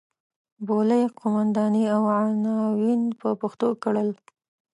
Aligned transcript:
بولۍ 0.67 1.03
قوماندې 1.19 1.83
او 1.95 2.01
عناوین 2.19 3.01
په 3.19 3.29
پښتو 3.41 3.69
کړل. 3.83 4.09